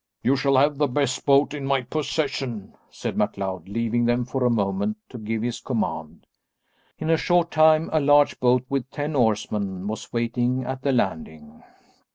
"You 0.23 0.35
shall 0.35 0.57
have 0.57 0.79
the 0.79 0.87
best 0.87 1.27
boat 1.27 1.53
in 1.53 1.63
my 1.63 1.83
possession," 1.83 2.73
said 2.89 3.15
MacLeod 3.15 3.69
leaving 3.69 4.05
them 4.05 4.25
for 4.25 4.43
a 4.43 4.49
moment 4.49 4.97
to 5.09 5.19
give 5.19 5.43
his 5.43 5.59
command. 5.59 6.25
In 6.97 7.11
a 7.11 7.17
short 7.17 7.51
time 7.51 7.87
a 7.93 7.99
large 8.01 8.39
boat 8.39 8.65
with 8.67 8.89
ten 8.89 9.15
oarsmen 9.15 9.87
was 9.87 10.11
waiting 10.11 10.63
at 10.63 10.81
the 10.81 10.91
landing. 10.91 11.61